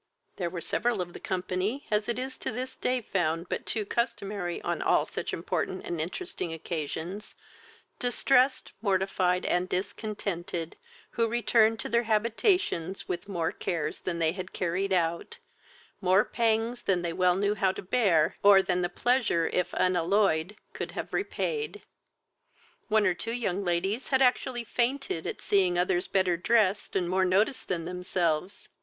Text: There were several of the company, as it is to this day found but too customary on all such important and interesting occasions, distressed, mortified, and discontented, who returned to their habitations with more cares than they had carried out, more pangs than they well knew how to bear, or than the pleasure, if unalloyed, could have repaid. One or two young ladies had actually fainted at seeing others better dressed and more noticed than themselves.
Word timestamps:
There 0.37 0.49
were 0.49 0.61
several 0.61 0.99
of 0.99 1.13
the 1.13 1.19
company, 1.19 1.85
as 1.91 2.09
it 2.09 2.17
is 2.17 2.35
to 2.39 2.51
this 2.51 2.75
day 2.75 3.01
found 3.01 3.47
but 3.49 3.67
too 3.67 3.85
customary 3.85 4.59
on 4.63 4.81
all 4.81 5.05
such 5.05 5.31
important 5.31 5.85
and 5.85 6.01
interesting 6.01 6.51
occasions, 6.51 7.35
distressed, 7.99 8.71
mortified, 8.81 9.45
and 9.45 9.69
discontented, 9.69 10.75
who 11.11 11.27
returned 11.27 11.79
to 11.81 11.87
their 11.89 12.01
habitations 12.09 13.07
with 13.07 13.29
more 13.29 13.51
cares 13.51 14.01
than 14.01 14.17
they 14.17 14.31
had 14.31 14.53
carried 14.53 14.91
out, 14.91 15.37
more 16.01 16.25
pangs 16.25 16.81
than 16.81 17.03
they 17.03 17.13
well 17.13 17.35
knew 17.35 17.53
how 17.53 17.71
to 17.71 17.83
bear, 17.83 18.37
or 18.41 18.63
than 18.63 18.81
the 18.81 18.89
pleasure, 18.89 19.51
if 19.53 19.71
unalloyed, 19.73 20.55
could 20.73 20.93
have 20.93 21.13
repaid. 21.13 21.83
One 22.87 23.05
or 23.05 23.13
two 23.13 23.33
young 23.33 23.63
ladies 23.63 24.07
had 24.07 24.23
actually 24.23 24.63
fainted 24.63 25.27
at 25.27 25.41
seeing 25.41 25.77
others 25.77 26.07
better 26.07 26.37
dressed 26.37 26.95
and 26.95 27.07
more 27.07 27.23
noticed 27.23 27.67
than 27.67 27.85
themselves. 27.85 28.67